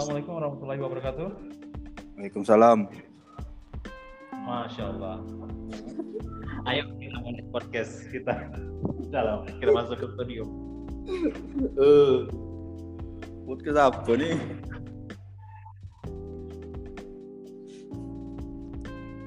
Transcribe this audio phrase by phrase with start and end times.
[0.00, 1.28] Assalamualaikum warahmatullahi wabarakatuh.
[2.16, 2.88] Waalaikumsalam.
[4.32, 5.20] Masya Allah.
[6.72, 8.48] Ayo kita mulai podcast kita.
[9.12, 10.48] Dalam kita masuk ke studio.
[11.76, 12.16] Eh,
[13.44, 14.40] podcast apa nih?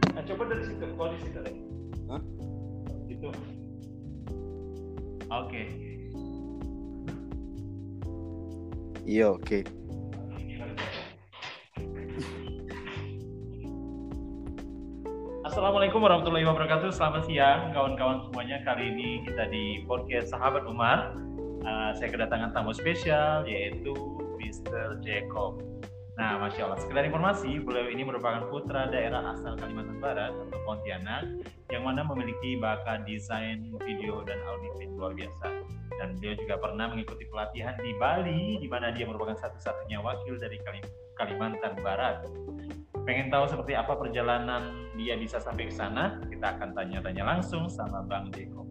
[0.10, 1.56] Nah, coba dari situ, kau di situ deh.
[2.10, 2.22] Hah?
[3.06, 3.30] Gitu.
[5.30, 5.64] Oke.
[9.06, 9.83] Iya, oke.
[15.64, 16.92] Assalamualaikum warahmatullahi wabarakatuh.
[16.92, 18.60] Selamat siang kawan-kawan semuanya.
[18.68, 21.16] Kali ini kita di podcast Sahabat Umar.
[21.64, 23.96] Uh, saya kedatangan tamu spesial yaitu
[24.44, 25.00] Mr.
[25.00, 25.64] Jacob.
[26.20, 26.84] Nah, masya Allah.
[26.84, 31.32] Sekedar informasi, beliau ini merupakan putra daerah asal Kalimantan Barat atau Pontianak
[31.72, 35.48] yang mana memiliki bakat desain video dan audio luar biasa.
[35.96, 40.60] Dan beliau juga pernah mengikuti pelatihan di Bali, di mana dia merupakan satu-satunya wakil dari
[41.16, 42.28] Kalimantan Barat
[43.04, 48.04] pengen tahu seperti apa perjalanan dia bisa sampai ke sana, kita akan tanya-tanya langsung sama
[48.08, 48.64] Bang Jeko.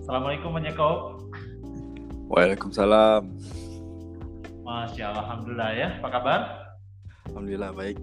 [0.00, 0.90] Assalamualaikum Bang Jeko.
[2.32, 3.28] Waalaikumsalam.
[4.64, 5.88] Masya Allah, Alhamdulillah ya.
[6.00, 6.40] Apa kabar?
[7.28, 7.98] Alhamdulillah baik.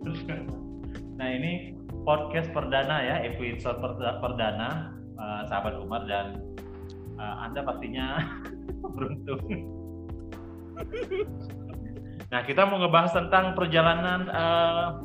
[1.20, 1.76] nah ini
[2.08, 3.76] podcast perdana ya, episode
[4.24, 6.40] perdana uh, sahabat Umar dan
[7.20, 8.24] uh, Anda pastinya
[8.96, 9.68] beruntung.
[12.28, 15.00] Nah, kita mau ngebahas tentang perjalanan uh,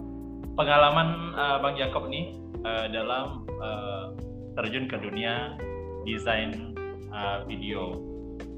[0.60, 2.36] pengalaman uh, Bang Jakob nih
[2.68, 4.12] uh, dalam uh,
[4.60, 5.56] terjun ke dunia
[6.04, 6.76] desain
[7.16, 8.04] uh, video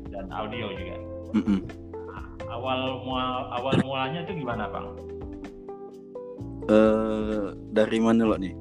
[0.09, 0.97] dan audio juga.
[1.37, 1.59] Mm -mm.
[2.47, 4.97] Awal mual awal mulanya itu gimana, Bang?
[6.67, 8.55] Uh, dari mana lo nih?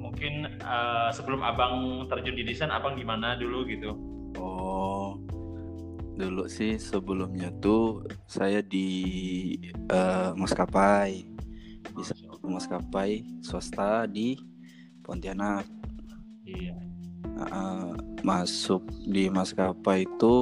[0.00, 3.96] Mungkin uh, sebelum Abang terjun di desain, Abang gimana dulu gitu?
[4.36, 5.16] Oh,
[6.20, 9.56] dulu sih sebelumnya tuh saya di
[9.88, 11.24] uh, maskapai
[11.80, 12.02] di
[12.44, 14.36] maskapai swasta di
[15.00, 15.64] Pontianak.
[16.44, 16.76] Iya.
[17.40, 20.36] Uh, masuk di maskapai itu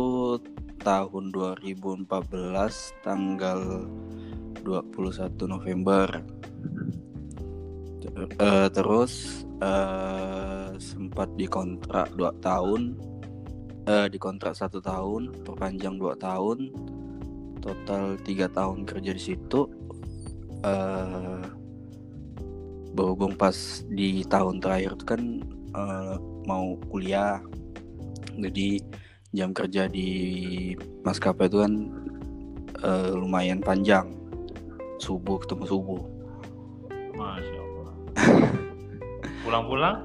[0.83, 2.11] tahun 2014
[3.07, 3.87] tanggal
[4.67, 6.09] 21 November.
[8.43, 12.99] Uh, terus uh, sempat dikontrak 2 tahun
[13.89, 16.69] uh, dikontrak satu tahun perpanjang dua tahun
[17.65, 19.67] total tiga tahun kerja di situ.
[20.63, 21.43] Uh,
[22.93, 23.55] berhubung pas
[23.95, 25.23] di tahun terakhir itu kan
[25.73, 27.41] uh, mau kuliah.
[28.39, 28.83] Jadi
[29.35, 30.09] jam kerja di
[31.07, 31.73] maskapai itu kan
[32.83, 34.07] uh, lumayan panjang.
[34.99, 36.03] Subuh ketemu subuh.
[37.15, 37.93] Masya allah.
[39.47, 39.97] Pulang-pulang?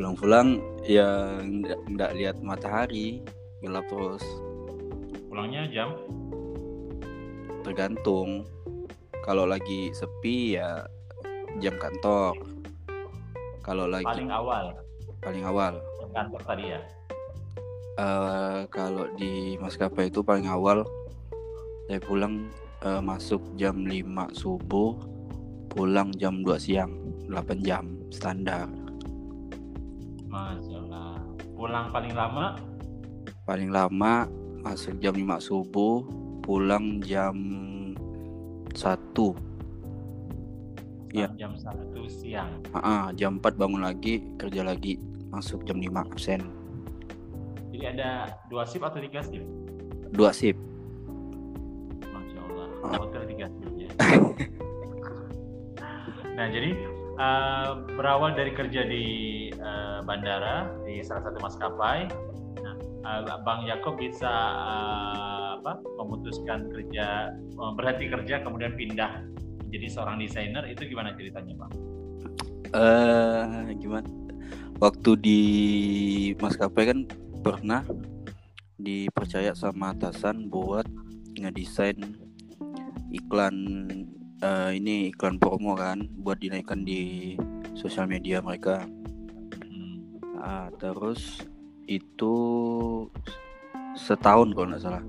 [0.00, 0.48] Pulang-pulang
[0.82, 1.38] ya
[1.86, 3.22] nggak lihat matahari
[3.62, 4.22] gelap terus.
[5.30, 5.94] Pulangnya jam?
[7.62, 8.42] Tergantung.
[9.22, 10.82] Kalau lagi sepi ya
[11.62, 12.34] jam kantor.
[13.62, 14.64] Kalau lagi paling awal?
[15.22, 15.72] Paling awal.
[16.02, 16.80] Jam kantor tadi ya?
[17.92, 20.82] Uh, kalau di maskapai itu paling awal.
[21.86, 22.50] Saya pulang
[22.82, 24.02] uh, masuk jam 5
[24.34, 24.96] subuh
[25.70, 26.90] pulang jam 2 siang.
[27.30, 28.81] 8 jam standar
[30.32, 31.20] Masya Allah.
[31.52, 32.56] Pulang paling lama?
[33.44, 34.24] Paling lama
[34.64, 36.08] masuk jam 5 subuh,
[36.40, 37.36] pulang jam
[38.72, 41.12] 1.
[41.12, 41.28] Ya.
[41.36, 42.48] Jam 1 siang.
[42.72, 44.96] Ah, jam 4 bangun lagi, kerja lagi,
[45.28, 46.40] masuk jam 5 absen.
[47.68, 49.44] Jadi ada dua sip atau tiga sip?
[50.16, 50.56] Dua sip.
[52.08, 52.68] Masya Allah.
[52.88, 52.96] Ah.
[53.04, 53.90] Hotel tiga sip ya.
[56.40, 56.72] nah, jadi
[57.20, 59.04] uh, berawal dari kerja di
[59.62, 62.10] uh, bandara di salah satu maskapai.
[62.60, 62.74] Nah,
[63.06, 64.28] uh, Bang Yakob bisa
[64.58, 67.30] uh, apa, memutuskan kerja,
[67.78, 69.22] berhenti kerja kemudian pindah
[69.64, 71.72] menjadi seorang desainer itu gimana ceritanya, Bang?
[72.76, 74.08] Uh, gimana?
[74.82, 75.40] Waktu di
[76.42, 76.98] maskapai kan
[77.40, 77.86] pernah
[78.82, 80.84] dipercaya sama atasan buat
[81.38, 81.96] ngedesain
[83.14, 83.56] iklan
[84.42, 87.34] uh, ini iklan promo kan buat dinaikkan di
[87.78, 88.82] sosial media mereka.
[90.42, 91.46] Nah, terus
[91.86, 92.34] itu
[93.94, 95.04] setahun kalau nggak salah,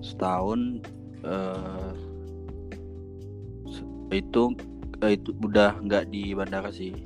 [0.00, 0.80] setahun
[1.20, 1.92] uh,
[4.08, 4.56] itu
[5.04, 6.96] uh, itu udah nggak di bandara sih,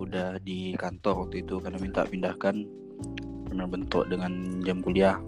[0.00, 2.64] udah di kantor waktu itu karena minta pindahkan
[3.52, 5.20] karena bentuk dengan jam kuliah.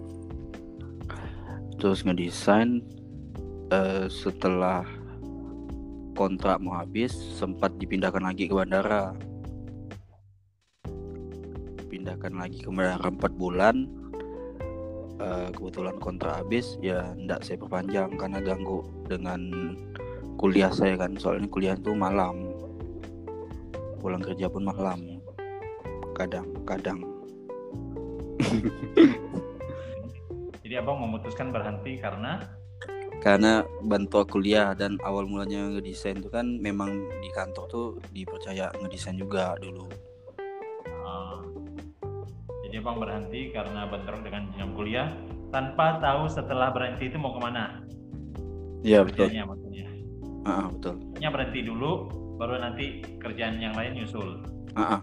[1.77, 2.81] Terus ngedesain
[3.69, 4.81] uh, setelah
[6.17, 9.13] kontrak mau habis sempat dipindahkan lagi ke bandara
[12.01, 13.85] pindahkan lagi ke bandara 4 bulan
[15.21, 19.37] uh, kebetulan kontrak habis ya ndak saya perpanjang karena ganggu dengan
[20.41, 21.13] kuliah saya kan.
[21.21, 22.57] Soalnya kuliah itu malam
[24.01, 25.21] pulang kerja pun malam
[26.17, 27.05] kadang kadang.
[30.65, 32.41] Jadi abang memutuskan berhenti karena?
[33.21, 36.89] Karena bantu kuliah dan awal mulanya ngedesain itu kan memang
[37.21, 40.10] di kantor tuh dipercaya ngedesain juga dulu
[42.81, 45.07] abang berhenti karena bentrok dengan jenjang kuliah
[45.53, 47.85] tanpa tahu setelah berhenti itu mau ke mana.
[48.81, 49.29] Iya betul.
[49.29, 49.85] Maksudnya.
[50.41, 50.95] Uh, betul.
[51.21, 52.09] Hanya berhenti dulu
[52.41, 54.41] baru nanti kerjaan yang lain nyusul.
[54.73, 55.01] Uh, uh.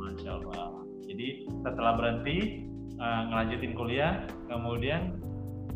[0.00, 0.80] Masya Allah.
[1.04, 2.64] Jadi setelah berhenti
[2.96, 5.20] uh, ngelanjutin kuliah kemudian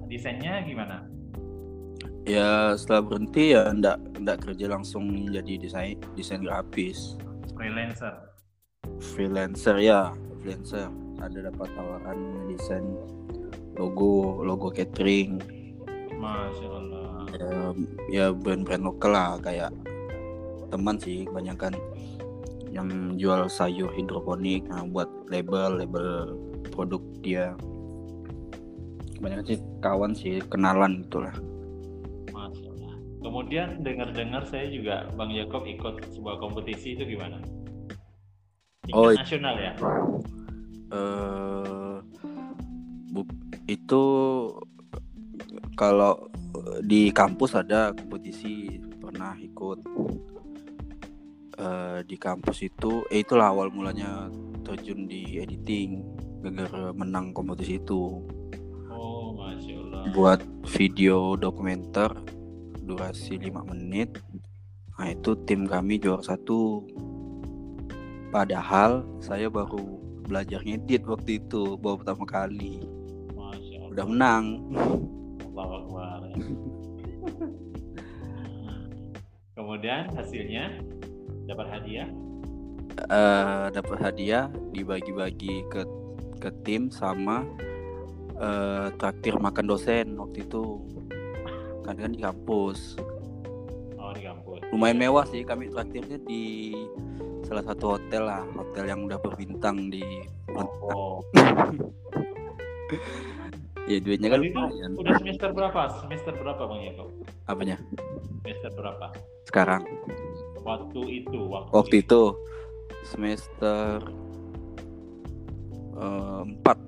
[0.09, 1.05] desainnya gimana?
[2.25, 7.21] Ya setelah berhenti ya ndak ndak kerja langsung jadi desain desain grafis.
[7.53, 8.17] Freelancer.
[9.01, 10.89] Freelancer ya freelancer
[11.21, 12.85] ada dapat tawaran desain
[13.77, 15.41] logo logo catering.
[16.21, 17.53] Masya allah ya,
[18.13, 19.73] ya brand-brand lokal lah kayak
[20.69, 21.77] teman sih kebanyakan
[22.71, 26.09] yang jual sayur hidroponik nah, buat label label
[26.73, 27.53] produk dia.
[29.21, 31.37] Kebanyakan sih kawan sih kenalan itulah
[33.21, 37.37] Kemudian dengar-dengar saya juga Bang Yakob ikut sebuah kompetisi itu gimana?
[38.91, 39.73] Tingkat oh, nasional ya?
[40.91, 42.03] Uh,
[43.71, 44.03] itu
[45.79, 46.27] kalau
[46.83, 49.79] di kampus ada kompetisi pernah ikut.
[51.61, 54.33] Uh, di kampus itu eh itulah awal mulanya
[54.67, 56.03] terjun di editing
[56.43, 58.27] gara menang kompetisi itu.
[58.91, 60.03] Oh masya Allah.
[60.11, 62.11] Buat video dokumenter
[62.83, 64.19] durasi 5 menit.
[64.99, 66.83] Nah itu tim kami juara satu
[68.31, 69.99] padahal saya baru
[70.31, 72.87] belajar ngedit waktu itu baru pertama kali.
[73.91, 74.71] Udah menang.
[75.51, 76.31] Allah
[79.59, 80.79] kemudian hasilnya?
[81.51, 82.09] Dapat hadiah?
[83.11, 85.83] Uh, dapat hadiah dibagi-bagi ke
[86.39, 87.43] ke tim sama
[88.39, 90.79] uh, traktir makan dosen waktu itu.
[91.83, 92.95] Kan kan di kampus.
[93.99, 94.63] Oh di kampus.
[94.71, 96.73] Lumayan mewah sih kami traktirnya di
[97.51, 100.23] salah satu hotel lah hotel yang udah berbintang di
[100.55, 101.19] oh.
[103.91, 104.95] ya duitnya kan lumayan.
[104.95, 105.91] udah semester berapa?
[106.07, 107.11] Semester berapa bang Yako
[107.51, 107.77] apanya?
[108.47, 109.07] Semester berapa?
[109.51, 109.83] Sekarang.
[110.63, 112.23] Waktu itu waktu, waktu itu, itu.
[113.03, 113.99] Semester
[115.99, 116.79] uh, empat.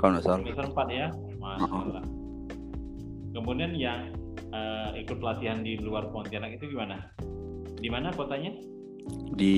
[0.00, 0.40] Kalau nggak salah.
[0.40, 1.08] Semester empat ya?
[1.36, 2.04] Masya Allah
[3.36, 4.08] Kemudian yang
[4.56, 7.12] uh, ikut pelatihan di luar Pontianak itu gimana?
[7.76, 8.56] Di mana kotanya?
[9.34, 9.54] Di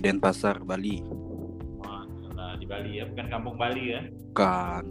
[0.00, 1.02] Denpasar, Bali.
[1.82, 4.00] Wah, di Bali ya, bukan kampung Bali ya?
[4.32, 4.84] Kan.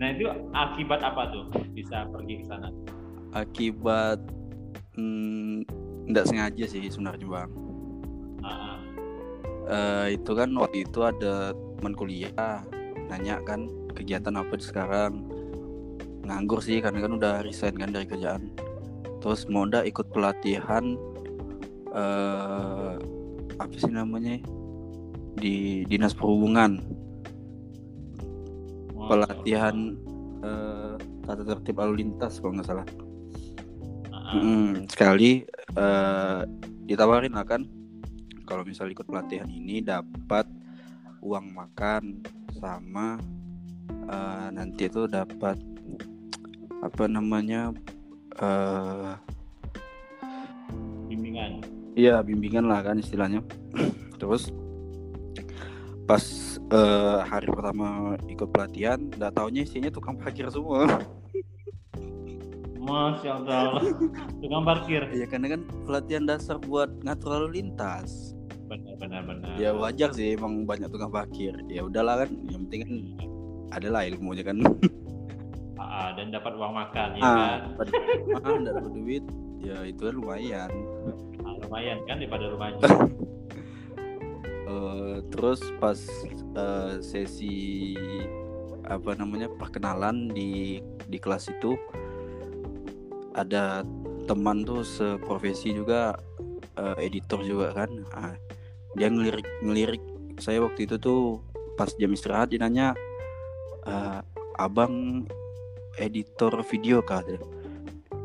[0.00, 0.24] Nah itu
[0.56, 1.44] akibat apa tuh
[1.76, 2.72] bisa pergi ke sana?
[3.36, 4.16] Akibat
[4.96, 5.68] hmm,
[6.08, 7.50] nggak sengaja sih sebenarnya bang.
[8.40, 8.78] Uh -uh.
[9.70, 12.64] Uh, itu kan waktu itu ada teman kuliah
[13.12, 15.28] nanya kan kegiatan apa sekarang
[16.24, 18.50] nganggur sih karena kan udah resign kan dari kerjaan
[19.20, 20.96] terus mau ikut pelatihan
[21.94, 22.94] uh,
[23.58, 24.40] apa sih namanya?
[25.36, 26.80] Di dinas perhubungan.
[29.10, 29.96] Pelatihan
[30.44, 30.94] uh,
[31.26, 32.86] tata tertib lalu lintas kalau nggak salah.
[34.30, 35.42] Hmm, sekali
[35.74, 36.46] uh,
[36.86, 37.66] ditawarin lah kan.
[38.46, 40.46] Kalau misal ikut pelatihan ini dapat
[41.22, 42.24] uang makan
[42.58, 43.20] sama
[44.10, 45.54] uh, nanti itu dapat
[46.80, 47.70] apa namanya
[48.40, 49.14] uh,
[51.06, 51.60] bimbingan
[51.94, 53.40] iya bimbingan lah kan istilahnya.
[54.20, 54.52] Terus
[56.10, 56.24] pas
[56.74, 60.86] uh, hari pertama ikut pelatihan nggak taunya isinya tukang parkir semua.
[62.80, 63.78] Masya Allah.
[64.40, 65.02] Tukang parkir.
[65.12, 68.34] Iya karena kan pelatihan dasar buat ngatur lalu lintas.
[68.66, 69.52] Benar benar benar.
[69.60, 71.54] Ya wajar sih emang banyak tukang parkir.
[71.68, 72.92] Ya udahlah kan yang penting kan
[73.76, 74.58] adalah ilmunya kan.
[75.76, 77.60] Uh, dan dapat uang makan ya ah, kan?
[78.34, 79.24] makan dan dapat duit.
[79.60, 80.70] Ya itu kan lumayan.
[81.44, 82.82] Ah, lumayan kan daripada rumahnya.
[84.66, 85.94] Uh, terus pas
[86.58, 87.94] uh, sesi
[88.90, 91.78] apa namanya perkenalan di di kelas itu
[93.38, 93.86] ada
[94.26, 96.18] teman tuh seprofesi juga
[96.74, 98.02] uh, editor juga kan.
[98.10, 98.34] Uh,
[98.98, 100.02] dia ngelirik ngelirik
[100.42, 101.38] saya waktu itu tuh
[101.78, 102.98] pas jam istirahat dia nanya
[103.86, 104.18] uh,
[104.58, 105.22] abang
[106.02, 107.22] editor video kah?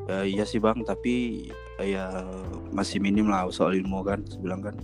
[0.10, 1.46] Uh, iya sih bang tapi
[1.84, 2.24] ya
[2.72, 4.76] masih minim lah soal ilmu kan sebilang kan.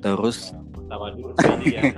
[0.00, 0.54] Terus
[0.90, 1.34] dulu
[1.66, 1.82] ya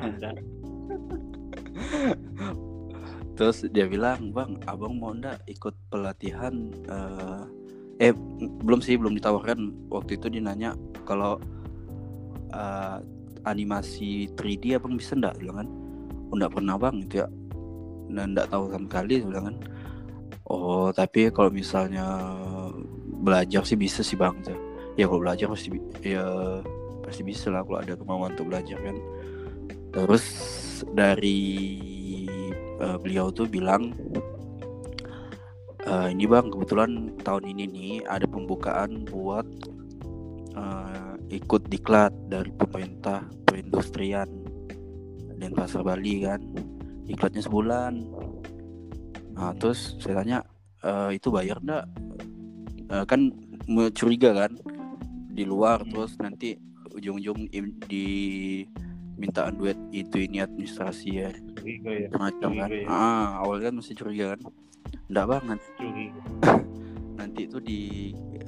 [3.32, 7.48] terus dia bilang bang abang mau ndak ikut pelatihan uh,
[7.96, 8.12] eh
[8.62, 9.88] belum sih belum ditawarkan.
[9.88, 10.76] Waktu itu dia nanya
[11.08, 11.40] kalau
[12.52, 12.98] uh,
[13.48, 15.40] animasi 3D abang bisa ndak?
[15.40, 15.68] Bilang kan
[16.32, 17.28] oh, ndak pernah bang itu ya.
[18.12, 19.56] Dan ndak tahu sama sekali bilang kan.
[20.52, 22.04] Oh tapi kalau misalnya
[23.22, 24.34] belajar sih bisa sih bang
[24.98, 26.26] ya kalau belajar pasti ya
[27.06, 28.96] pasti bisa lah kalau ada kemauan untuk belajar kan.
[29.92, 30.24] Terus
[30.96, 31.40] dari
[32.80, 33.92] uh, beliau tuh bilang
[35.84, 39.44] uh, ini bang kebetulan tahun ini nih ada pembukaan buat
[40.56, 44.28] uh, ikut diklat dari pemerintah perindustrian
[45.36, 46.40] dan pasar Bali kan.
[47.08, 47.92] Iklatnya sebulan.
[49.36, 50.38] Nah terus saya tanya
[50.86, 51.84] uh, itu bayar enggak
[52.92, 53.32] uh, kan
[53.96, 54.52] curiga kan?
[55.32, 55.90] Di luar hmm.
[55.90, 56.60] terus nanti
[56.92, 57.48] ujung-ujung
[57.88, 58.06] di
[59.16, 61.30] mintaan duit itu ini administrasi ya.
[61.56, 62.08] Curiga ya?
[62.12, 62.68] Macam kan.
[62.68, 62.84] Ya.
[62.86, 64.40] ah awalnya kan masih curiga kan?
[65.08, 65.60] Enggak banget.
[67.20, 67.80] Nanti itu di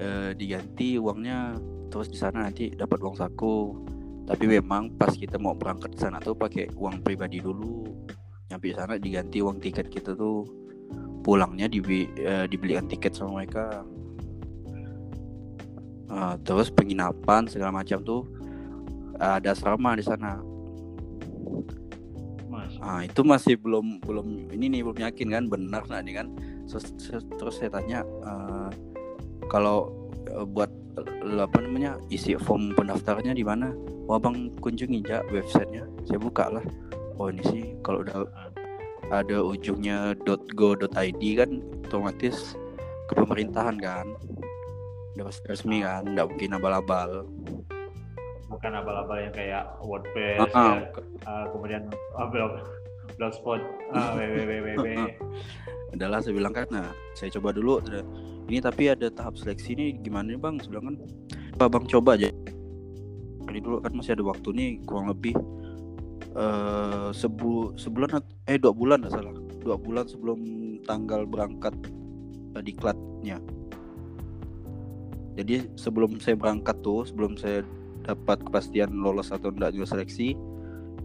[0.01, 1.57] uh, diganti uangnya
[1.89, 3.57] terus di sana nanti dapat uang saku.
[4.25, 7.85] Tapi memang pas kita mau berangkat ke sana tuh pakai uang pribadi dulu.
[8.49, 10.45] Nyampe sana diganti uang tiket kita tuh.
[11.25, 13.81] Pulangnya dibi uh, dibelikan tiket sama mereka
[16.11, 18.23] uh, terus penginapan segala macam tuh
[19.17, 20.43] ada asrama di sana.
[22.85, 26.29] Ah itu masih belum belum ini nih belum yakin kan benar nah ini kan?
[26.69, 26.93] Terus,
[27.39, 28.69] terus saya tanya uh,
[29.49, 29.89] kalau
[30.35, 30.69] uh, buat
[31.25, 33.73] apa namanya isi form pendaftarnya di mana?
[34.11, 35.89] Oh bang kunjungi aja websitenya.
[36.05, 36.65] Saya buka lah.
[37.17, 38.27] Oh ini sih kalau udah
[39.13, 41.51] ada ujungnya .go.id kan
[41.89, 42.57] otomatis
[43.07, 44.07] ke pemerintahan kan
[45.15, 47.11] udah resmi kan nggak mungkin abal-abal.
[48.51, 50.89] Bukan abal-abal yang kayak WordPress uh, uh, ya.
[51.27, 51.83] uh, kemudian
[52.19, 52.53] uh, blog
[53.15, 53.63] blogspot.
[53.95, 54.87] Uh, www.
[55.95, 57.79] Adalah saya bilang kan nah saya coba dulu.
[58.51, 60.59] Ini tapi ada tahap seleksi ini gimana nih bang?
[60.59, 60.97] Saya bilang kan
[61.55, 62.31] Pak bang coba aja.
[63.47, 65.39] Ini dulu kan masih ada waktu nih kurang lebih
[66.35, 68.19] uh, sebu sebulan
[68.51, 69.35] eh dua bulan nggak salah.
[69.63, 70.39] Dua bulan sebelum
[70.83, 71.73] tanggal berangkat
[72.59, 73.39] uh, diklatnya
[75.35, 77.67] jadi sebelum saya berangkat tuh sebelum saya
[78.07, 80.39] dapat kepastian lolos atau enggak juga seleksi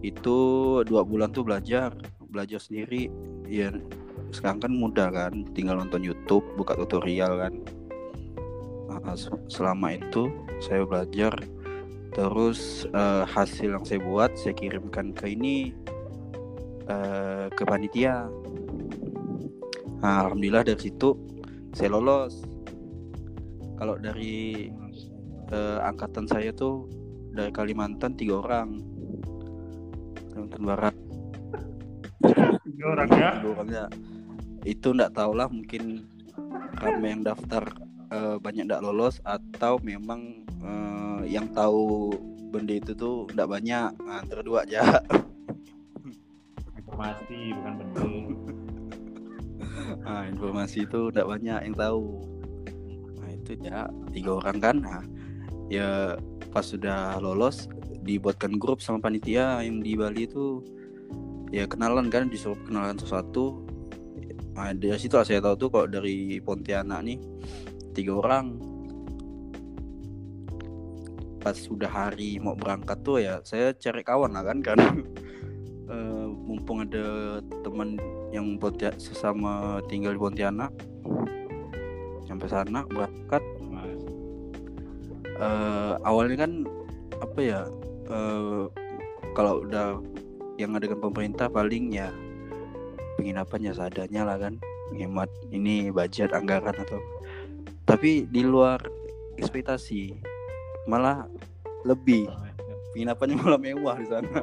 [0.05, 0.37] itu
[0.85, 1.91] dua bulan tuh belajar
[2.29, 3.09] belajar sendiri.
[3.49, 3.73] Ya
[4.29, 7.53] sekarang kan mudah kan tinggal nonton YouTube buka tutorial kan.
[8.89, 9.17] Nah,
[9.49, 10.29] selama itu
[10.61, 11.33] saya belajar.
[12.09, 15.73] Terus uh, hasil yang saya buat saya kirimkan ke ini
[16.89, 18.29] uh, ke panitia.
[19.99, 21.17] Nah, alhamdulillah dari situ
[21.73, 22.45] saya lolos
[23.79, 24.67] kalau dari
[25.55, 26.83] uh, angkatan saya tuh
[27.31, 28.83] dari Kalimantan tiga orang.
[30.35, 30.95] Kalimantan Barat.
[32.67, 33.29] Tiga orang ya?
[33.39, 33.85] Tiga orang ya.
[34.67, 36.03] Itu nggak tahu lah mungkin
[36.75, 37.63] karena yang daftar
[38.11, 42.11] uh, banyak nggak lolos atau memang uh, yang tahu
[42.51, 43.95] benda itu tuh nggak banyak.
[44.03, 44.99] Nah, antara dua aja.
[46.75, 48.27] Informasi bukan bentuk
[50.03, 52.28] nah, informasi itu nggak banyak yang tahu
[53.49, 54.75] itu ya tiga orang kan?
[54.81, 55.01] Nah
[55.69, 56.17] ya
[56.49, 57.69] pas sudah lolos
[58.01, 60.65] dibuatkan grup sama panitia yang di Bali itu
[61.53, 63.65] ya kenalan kan disuruh kenalan sesuatu.
[64.59, 67.19] Nah, dari situ lah saya tahu tuh kalau dari Pontianak nih
[67.95, 68.59] tiga orang.
[71.39, 74.91] Pas sudah hari mau berangkat tuh ya saya cari kawan lah kan karena
[75.87, 77.95] uh, mumpung ada teman
[78.35, 80.71] yang Pontianak sesama tinggal di Pontianak
[82.29, 83.41] sampai sana berangkat
[85.41, 86.51] uh, awalnya kan
[87.19, 87.59] apa ya
[88.13, 88.69] uh,
[89.33, 89.97] kalau udah
[90.61, 92.13] yang adakan pemerintah paling ya
[93.17, 94.61] penginapan ya seadanya lah kan
[94.93, 97.01] hemat ini budget anggaran atau
[97.89, 98.77] tapi di luar
[99.41, 100.13] ekspektasi
[100.85, 101.25] malah
[101.87, 102.29] lebih.
[102.93, 104.41] Penginapannya malah mewah di sana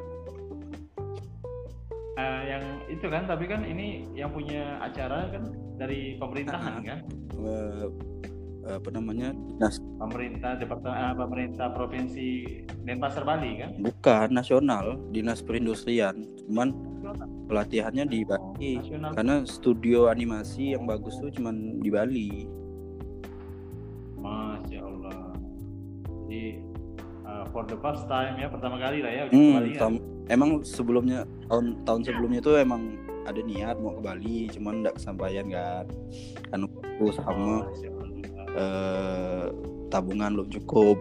[2.47, 6.99] yang itu kan tapi kan ini yang punya acara kan dari pemerintahan kan?
[7.37, 7.87] Uh,
[8.67, 9.31] apa namanya?
[9.35, 12.27] Dinas pemerintah departemen uh, pemerintah provinsi
[12.83, 13.71] Denpasar Bali kan?
[13.79, 16.27] Bukan nasional dinas perindustrian.
[16.47, 16.75] Cuman
[17.47, 18.83] pelatihannya di Bali.
[18.83, 22.31] oh, karena studio animasi yang bagus tuh cuman di Bali.
[24.19, 25.31] Masya Allah.
[26.27, 26.45] Jadi
[27.23, 29.81] uh, for the first time ya pertama kali lah ya hmm, Bali ya?
[30.31, 35.47] Emang sebelumnya tahun tahun sebelumnya tuh emang ada niat mau ke Bali cuman nggak kesampaian
[35.51, 35.87] kan
[36.51, 37.67] kan aku sama
[38.55, 39.45] eh,
[39.91, 40.99] tabungan lo cukup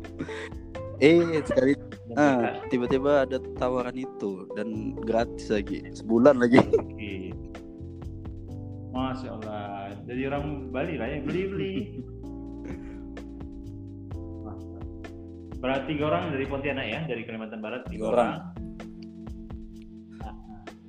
[1.04, 1.74] eh sekali
[2.14, 6.60] ah, tiba-tiba ada tawaran itu dan gratis lagi sebulan lagi.
[8.92, 9.96] Masya Allah.
[10.04, 12.04] Jadi orang Bali lah ya beli-beli.
[15.62, 18.18] Berarti tiga orang dari Pontianak ya, dari Kalimantan Barat tiga orang.
[18.18, 18.42] orang.
[20.18, 20.34] Nah,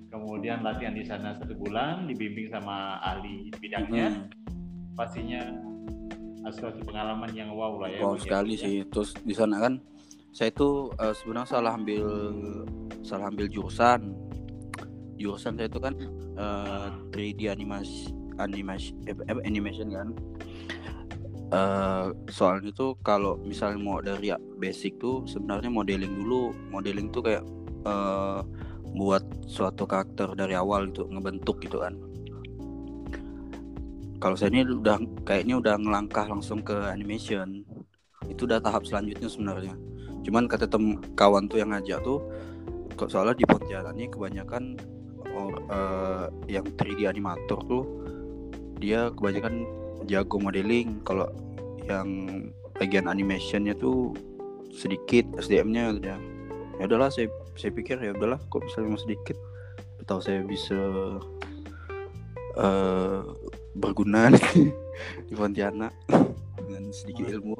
[0.09, 4.09] Kemudian latihan di sana satu bulan, dibimbing sama ahli bidangnya.
[4.17, 5.41] Hmm, Pastinya
[6.51, 8.03] suatu pengalaman yang wow lah ya.
[8.03, 8.61] wow bagi sekali ya.
[8.67, 9.73] sih terus di sana kan
[10.35, 12.05] saya itu eh, sebenarnya salah ambil
[12.99, 14.11] salah ambil jurusan
[15.15, 15.93] jurusan saya itu kan
[16.35, 18.11] eh, 3D animasi
[18.43, 19.15] animasi eh,
[19.47, 20.09] animation kan
[21.53, 26.49] Eh, soalnya tuh kalau misalnya mau dari basic tuh sebenarnya modeling dulu.
[26.73, 27.43] Modeling tuh kayak
[27.85, 28.39] eh,
[28.97, 31.93] buat suatu karakter dari awal gitu ngebentuk gitu kan.
[34.17, 37.61] Kalau saya ini udah kayaknya udah ngelangkah langsung ke animation.
[38.25, 39.75] Itu udah tahap selanjutnya sebenarnya.
[40.25, 42.17] Cuman kata tem kawan tuh yang ngajak tuh
[42.97, 44.77] kok soalnya di Pontianak kebanyakan
[45.33, 47.83] or, eh, yang 3D animator tuh
[48.77, 51.27] dia kebanyakan jago modeling kalau
[51.87, 52.09] yang
[52.77, 54.15] bagian animationnya tuh
[54.73, 56.17] sedikit SDM-nya ya
[56.81, 59.37] ya udahlah saya saya pikir ya udahlah kok misalnya mau sedikit?
[60.03, 60.79] Tahu saya bisa
[62.53, 63.21] eh
[63.73, 64.71] berguna di,
[65.33, 65.93] Pontianak
[66.65, 67.57] dengan sedikit ilmu.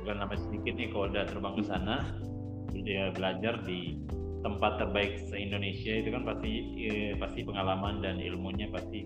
[0.00, 1.96] Bukan nama sedikit nih kalau udah terbang ke sana
[2.72, 4.00] dia belajar di
[4.40, 6.52] tempat terbaik se Indonesia itu kan pasti
[6.88, 9.04] eh, pasti pengalaman dan ilmunya pasti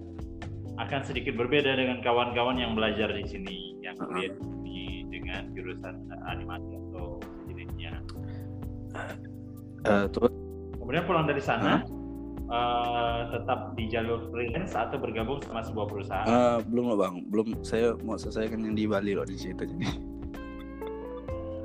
[0.74, 5.94] akan sedikit berbeda dengan kawan-kawan yang belajar di sini yang kuliah di sini dengan jurusan
[6.10, 7.18] eh, animasi atau
[7.50, 7.92] jenisnya.
[9.84, 10.32] Terus?
[10.78, 11.82] Kemudian pulang dari sana
[12.50, 16.26] eh, tetap di jalur freelance atau bergabung sama sebuah perusahaan.
[16.26, 17.14] eh, belum loh bang.
[17.30, 17.46] Belum.
[17.62, 19.62] Saya mau selesaikan yang di Bali loh di situ.
[19.66, 19.86] jadi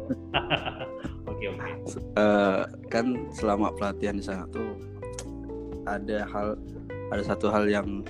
[1.40, 1.72] Oke oke.
[2.20, 4.76] Eh, kan selama pelatihan di sana tuh
[5.88, 6.60] ada hal
[7.16, 8.04] ada satu hal yang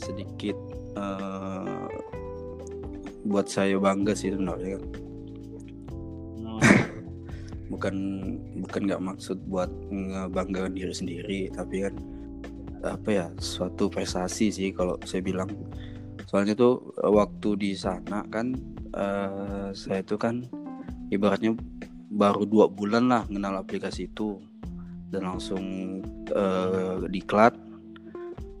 [0.00, 0.56] sedikit
[0.96, 1.84] eh,
[3.28, 4.84] buat saya bangga sih sebenarnya kan.
[6.40, 6.60] Hmm,
[7.76, 7.94] bukan
[8.64, 11.94] bukan nggak maksud buat ngebanggakan diri sendiri tapi kan
[12.80, 15.52] apa ya suatu prestasi sih kalau saya bilang
[16.24, 18.56] soalnya tuh waktu di sana kan
[18.96, 20.48] eh, saya itu kan
[21.12, 21.52] ibaratnya
[22.10, 24.40] baru dua bulan lah kenal aplikasi itu.
[25.08, 25.64] Dan langsung
[26.28, 27.54] eh, diklat.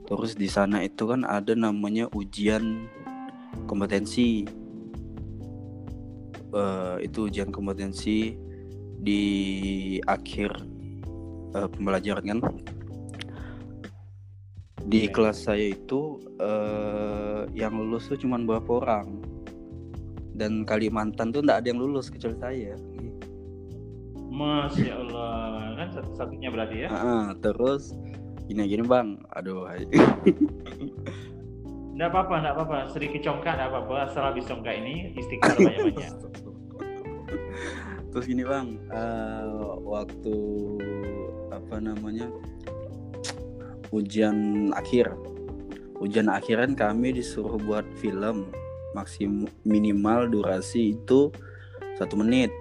[0.04, 2.86] Terus di sana itu kan ada namanya ujian
[3.66, 4.46] kompetensi.
[6.54, 8.38] Eh, itu ujian kompetensi
[9.02, 9.22] di
[10.06, 10.50] akhir
[11.58, 12.40] eh, pembelajaran kan.
[14.84, 15.12] Di Oke.
[15.16, 19.08] kelas saya itu eh, yang lulus tuh cuma beberapa orang.
[20.34, 22.74] Dan Kalimantan tuh nggak ada yang lulus kecuali saya
[24.34, 26.88] Masya Allah kan satu-satunya berarti ya.
[26.90, 27.94] Ah, terus
[28.50, 29.70] gini gini bang aduh
[31.94, 32.76] Enggak apa-apa, enggak apa-apa.
[32.90, 33.94] Sedikit congkak enggak apa-apa.
[34.10, 36.12] Asal habis congkak ini istighfar banyak-banyak.
[38.14, 40.36] terus gini bang eh, waktu
[41.50, 42.30] apa namanya
[43.90, 45.10] ujian akhir
[45.98, 48.46] ujian akhiran kami disuruh buat film
[48.94, 51.34] maksim minimal durasi itu
[51.98, 52.54] satu menit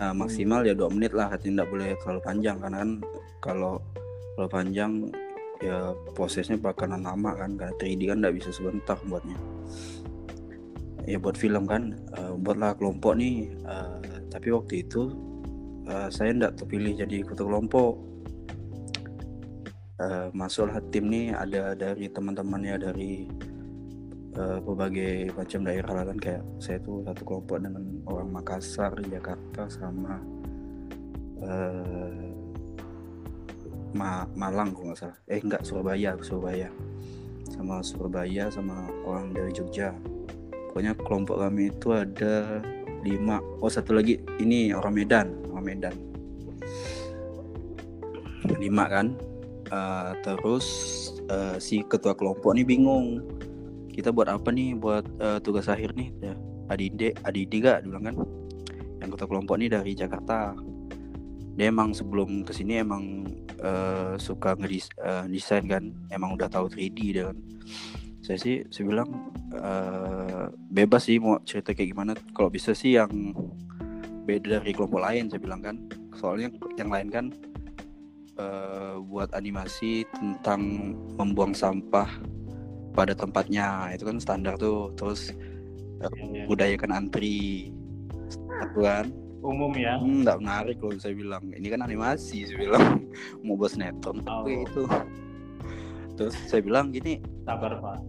[0.00, 2.90] nah, maksimal ya dua menit lah tidak boleh terlalu panjang karena kan
[3.40, 3.74] kalau
[4.36, 4.92] kalau panjang
[5.64, 9.38] ya prosesnya bakalan lama kan karena 3D kan nggak bisa sebentar buatnya.
[11.06, 15.14] Ya buat film kan eh, buatlah kelompok nih eh, tapi waktu itu
[15.88, 17.92] eh, saya nggak terpilih jadi ketua kelompok.
[19.96, 23.24] Eh, masuklah tim nih ada dari teman-temannya dari
[24.36, 26.18] eh, berbagai macam daerah lah kan.
[26.20, 30.20] Kayak saya tuh satu kelompok dengan orang Makassar Jakarta sama
[31.40, 32.30] eh,
[33.96, 35.18] Ma- Malang kalau nggak salah.
[35.26, 36.68] Eh enggak Surabaya Surabaya.
[37.48, 39.96] Sama Surabaya sama orang dari Jogja.
[40.70, 42.60] Pokoknya kelompok kami itu ada
[43.00, 43.40] lima.
[43.64, 44.20] Oh satu lagi.
[44.36, 45.94] Ini orang Medan orang Medan.
[48.60, 49.16] Lima kan.
[49.66, 50.66] Eh, terus
[51.26, 53.24] eh, si ketua kelompok nih bingung
[53.96, 54.76] kita buat apa nih?
[54.76, 56.36] Buat eh, tugas akhir nih ya.
[56.68, 58.16] Adinde Adidi gak bilang kan.
[59.00, 60.52] Yang ketua kelompok nih dari Jakarta.
[61.56, 63.24] Dia emang sebelum ke sini emang
[63.56, 65.88] eh, suka ngedesain kan.
[66.12, 67.38] Emang udah tahu 3D dia kan.
[68.20, 72.12] Saya sih saya bilang eh, bebas sih mau cerita kayak gimana.
[72.36, 73.32] Kalau bisa sih yang
[74.28, 75.76] beda dari kelompok lain saya bilang kan.
[76.12, 77.26] Soalnya yang lain kan
[78.36, 82.35] eh, buat animasi tentang membuang sampah
[82.96, 83.92] pada tempatnya.
[83.92, 84.90] Itu kan standar tuh.
[84.96, 85.30] Terus
[86.00, 86.44] uh, Iya, iya.
[86.48, 87.70] budayakan antri.
[88.74, 89.12] Kan.
[89.44, 90.00] Umum ya.
[90.00, 91.44] Hmm, nggak menarik kalau saya bilang.
[91.52, 93.04] Ini kan animasi saya bilang.
[93.44, 94.42] Mau buat sinetron Oh.
[94.42, 94.82] tapi itu.
[96.16, 98.00] Terus saya bilang gini Sabar Pak.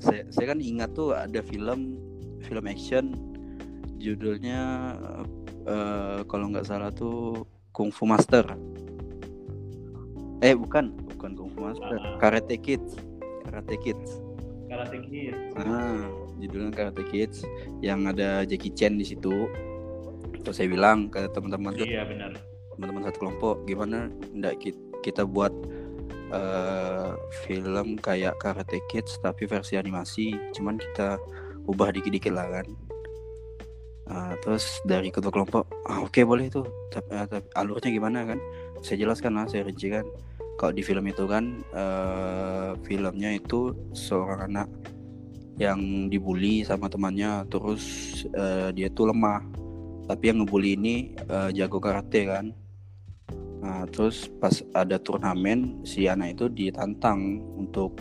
[0.00, 2.00] saya, saya kan ingat tuh ada film
[2.40, 3.12] film action.
[4.00, 4.96] Judulnya
[5.68, 8.48] eh, kalau nggak salah tuh Kung Fu Master.
[10.40, 10.96] Eh bukan.
[11.14, 12.00] Bukan Kung Fu Master.
[12.00, 12.16] Ah.
[12.16, 12.96] Karate Kids
[13.44, 14.19] Karate Kids
[14.70, 15.34] Karate Kid.
[15.56, 16.06] ah
[16.38, 17.42] judulnya Karate Kids
[17.80, 19.50] yang ada Jackie Chan di situ
[20.40, 22.32] terus saya bilang ke teman-teman Iya benar.
[22.72, 25.50] teman-teman satu kelompok gimana ndak ki- kita buat
[26.30, 27.10] eh,
[27.42, 31.18] film kayak Karate Kids tapi versi animasi cuman kita
[31.66, 32.68] ubah dikit-dikit lah kan
[34.06, 38.42] Ah, terus dari ketua kelompok ah, oke boleh tuh tapi, ah, tapi alurnya gimana kan
[38.82, 40.02] saya jelaskan lah saya rincikan
[40.60, 44.68] kalau di film itu kan eh, filmnya itu seorang anak
[45.56, 47.80] yang dibully sama temannya terus
[48.36, 49.40] eh, dia tuh lemah.
[50.04, 52.52] Tapi yang ngebully ini eh, jago karate kan.
[53.64, 57.96] Nah terus pas ada turnamen si anak itu ditantang untuk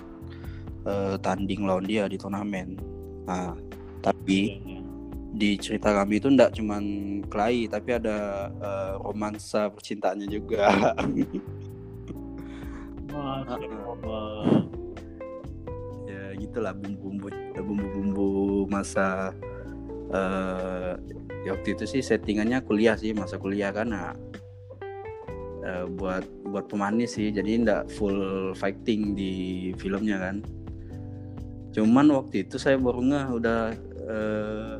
[0.84, 2.76] eh, tanding lawan dia di turnamen.
[3.24, 3.56] Nah
[4.04, 4.60] tapi
[5.32, 6.84] di cerita kami itu ndak cuman
[7.32, 10.68] kelahi tapi ada eh, romansa percintaannya juga
[16.10, 17.28] Ya gitulah bumbu-bumbu
[17.60, 18.30] bumbu-bumbu
[18.72, 19.36] masa
[20.10, 20.94] eh
[21.46, 24.12] ya waktu itu sih settingannya kuliah sih masa kuliah kan nah,
[25.64, 29.34] eh, buat buat pemanis sih jadi ndak full fighting di
[29.78, 30.42] filmnya kan.
[31.70, 33.62] Cuman waktu itu saya baru ngeh udah
[34.10, 34.76] eh,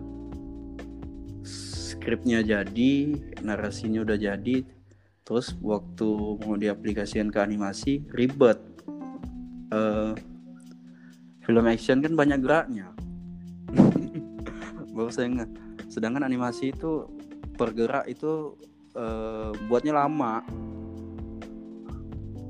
[1.46, 2.92] skripnya jadi
[3.46, 4.56] narasinya udah jadi
[5.30, 6.10] terus waktu
[6.42, 8.58] mau diaplikasikan ke animasi ribet.
[9.70, 10.18] Eh,
[11.46, 12.90] film action kan banyak geraknya.
[14.98, 15.30] Baru saya
[15.86, 17.06] sedangkan animasi itu
[17.54, 18.58] per gerak itu
[18.98, 20.42] eh, buatnya lama.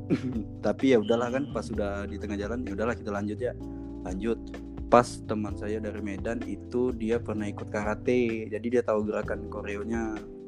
[0.65, 3.51] Tapi ya udahlah kan pas sudah di tengah jalan ya udahlah kita lanjut ya.
[4.07, 4.39] Lanjut.
[4.87, 8.47] Pas teman saya dari Medan itu dia pernah ikut karate.
[8.47, 10.38] Jadi dia tahu gerakan koreonya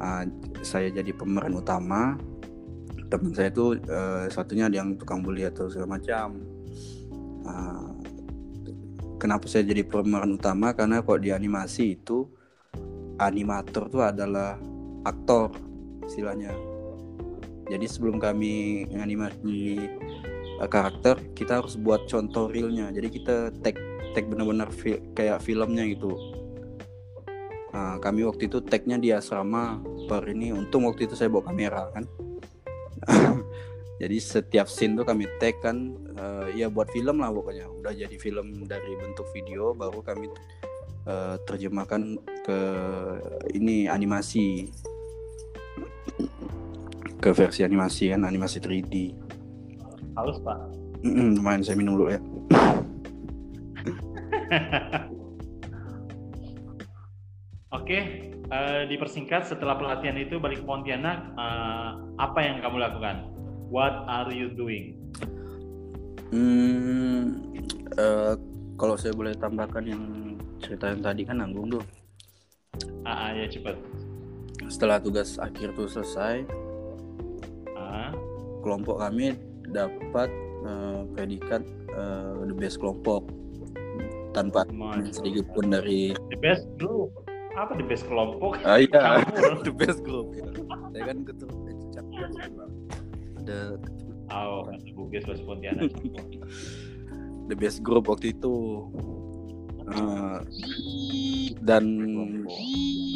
[0.00, 0.24] Ah,
[0.64, 2.16] saya jadi pemeran utama.
[3.12, 6.40] Teman saya tuh eh, satunya ada yang tukang bully atau segala macam.
[7.44, 7.92] Ah,
[9.20, 10.72] kenapa saya jadi pemeran utama?
[10.72, 12.24] Karena kok di animasi itu
[13.20, 14.56] animator tuh adalah
[15.04, 15.52] aktor
[16.08, 16.56] istilahnya.
[17.68, 19.84] Jadi sebelum kami menganimasi
[20.64, 22.88] eh, karakter kita harus buat contoh realnya.
[22.88, 23.76] Jadi kita tag
[24.16, 24.72] tag benar-benar
[25.12, 26.39] kayak filmnya gitu
[27.70, 29.78] Nah, kami waktu itu tagnya di asrama
[30.10, 30.50] per ini.
[30.50, 32.04] Untung waktu itu saya bawa kamera kan?
[34.00, 35.92] Jadi setiap scene tuh kami tag kan?
[36.16, 37.68] Eh, ya buat film lah pokoknya.
[37.68, 40.24] Udah jadi film dari bentuk video baru kami
[41.04, 42.58] eh, terjemahkan ke
[43.52, 44.72] ini animasi.
[47.20, 48.24] Ke versi animasi kan?
[48.24, 49.12] Animasi 3D
[50.16, 50.80] Halus Pak.
[51.00, 52.20] Mm-mm, lumayan saya minum dulu ya
[57.80, 61.90] Oke, eh, dipersingkat setelah pelatihan itu balik ke Pontianak, eh,
[62.20, 63.24] apa yang kamu lakukan?
[63.72, 65.00] What are you doing?
[66.28, 67.40] Hmm,
[67.96, 68.36] eh,
[68.76, 70.02] kalau saya boleh tambahkan yang
[70.60, 71.84] cerita yang tadi kan nanggung tuh.
[73.08, 73.80] Ah, ah, ya cepat.
[74.68, 76.44] Setelah tugas akhir tuh selesai,
[77.74, 78.14] Ah,
[78.62, 79.34] kelompok kami
[79.72, 80.30] dapat
[80.62, 81.64] eh, predikat
[81.96, 83.26] eh, the best kelompok
[84.30, 84.62] tanpa
[85.10, 87.10] sedikit pun dari the best group.
[87.56, 88.58] Apa the best kelompok?
[88.62, 89.22] ah, iya
[89.66, 90.46] the best group ya.
[90.94, 91.50] saya kan ketua
[91.90, 92.72] champion saya bilang.
[93.40, 93.58] ada
[94.30, 94.62] Oh,
[94.94, 95.90] Bugis bahasa Pontianak.
[97.50, 98.86] the best group waktu itu
[99.90, 100.38] Eh,
[101.66, 101.84] dan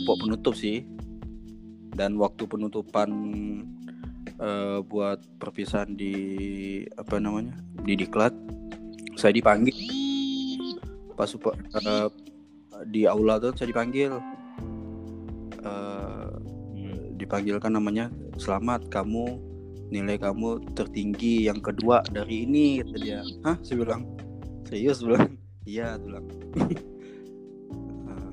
[0.03, 0.83] kelompok penutup sih
[1.94, 3.11] dan waktu penutupan
[4.42, 6.14] eh, buat perpisahan di
[6.99, 7.55] apa namanya
[7.87, 8.35] di diklat
[9.14, 9.70] saya dipanggil
[11.14, 12.09] pas eh,
[12.88, 14.18] di aula tuh saya dipanggil.
[15.64, 16.29] Eh,
[16.75, 17.16] Hmm.
[17.16, 19.40] dipanggilkan namanya selamat kamu
[19.88, 23.20] nilai kamu tertinggi yang kedua dari ini kata dia.
[23.47, 23.57] Hah?
[23.62, 24.03] Saya bilang
[24.68, 25.01] serius?
[25.01, 26.27] Bilang iya bilang.
[28.05, 28.33] Eh,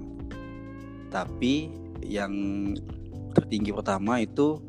[1.07, 1.71] tapi
[2.03, 2.33] yang
[3.31, 4.59] tertinggi pertama itu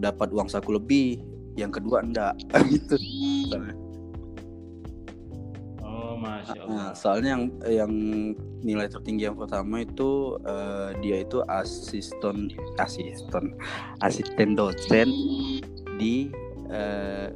[0.00, 1.20] dapat uang saku lebih
[1.60, 2.40] yang kedua enggak.
[2.72, 2.96] Gitu.
[6.68, 7.92] Nah, soalnya yang yang
[8.60, 13.56] nilai tertinggi yang pertama itu eh, dia itu asisten asisten
[14.04, 15.08] asisten dosen
[15.96, 16.28] di
[16.70, 17.28] eh,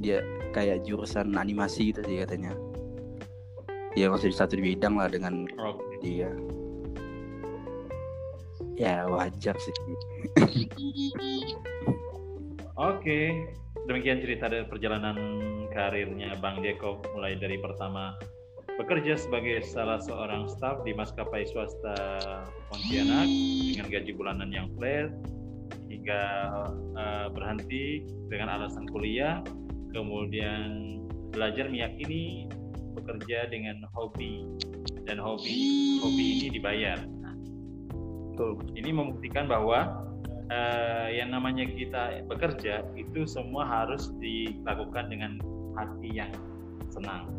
[0.00, 0.20] dia
[0.52, 2.52] kayak jurusan animasi gitu sih katanya.
[3.96, 6.04] ya masih satu bidang lah dengan Oke.
[6.04, 6.28] dia
[8.76, 9.72] ya wajar sih
[12.76, 13.48] Oke,
[13.88, 15.16] demikian cerita dari perjalanan
[15.72, 18.12] karirnya Bang Jacob mulai dari pertama
[18.76, 21.96] bekerja sebagai salah seorang staf di maskapai swasta
[22.68, 23.28] Pontianak
[23.72, 25.10] dengan gaji bulanan yang flat
[25.88, 26.22] hingga
[26.94, 29.40] eh, berhenti dengan alasan kuliah,
[29.96, 31.00] kemudian
[31.32, 32.46] belajar meyakini
[32.96, 34.44] bekerja dengan hobi
[35.08, 35.56] dan hobi
[36.04, 37.00] hobi ini dibayar.
[38.32, 40.04] Betul ini membuktikan bahwa
[40.52, 45.40] eh, yang namanya kita bekerja itu semua harus dilakukan dengan
[45.80, 46.32] hati yang
[46.92, 47.32] senang.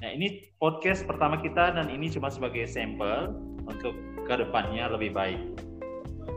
[0.00, 3.36] Nah ini podcast pertama kita dan ini cuma sebagai sampel
[3.68, 3.92] untuk
[4.24, 5.40] ke depannya lebih baik.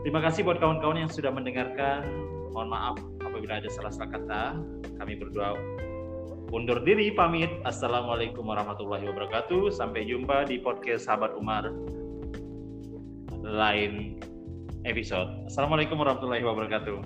[0.04, 2.04] Terima kasih buat kawan-kawan yang sudah mendengarkan.
[2.52, 4.44] Mohon maaf apabila ada salah-salah kata.
[5.00, 5.56] Kami berdua
[6.52, 7.48] undur diri pamit.
[7.64, 9.72] Assalamualaikum warahmatullahi wabarakatuh.
[9.72, 11.72] Sampai jumpa di podcast Sahabat Umar
[13.40, 14.20] lain
[14.84, 15.32] episode.
[15.48, 17.00] Assalamualaikum warahmatullahi wabarakatuh.